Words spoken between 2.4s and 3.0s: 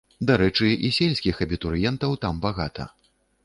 багата.